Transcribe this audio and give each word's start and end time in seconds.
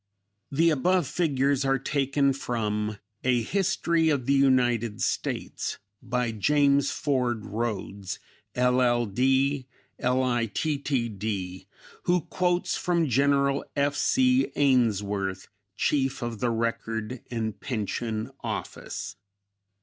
(The 0.51 0.71
above 0.71 1.05
figures 1.05 1.63
are 1.63 1.77
taken 1.77 2.33
from 2.33 2.97
a 3.23 3.43
"History 3.43 4.09
of 4.09 4.25
the 4.25 4.33
United 4.33 4.99
States," 5.03 5.77
by 6.01 6.31
James 6.31 6.89
Ford 6.89 7.45
Rhodes, 7.45 8.17
LL.D., 8.55 9.67
Litt.D., 9.99 11.67
who 12.05 12.21
quotes 12.21 12.75
from 12.75 13.09
General 13.09 13.63
F. 13.75 13.95
C. 13.95 14.51
Ainsworth, 14.55 15.47
Chief 15.77 16.23
of 16.23 16.39
the 16.39 16.49
Record 16.49 17.21
and 17.29 17.59
Pension 17.59 18.31
Office.) 18.39 19.17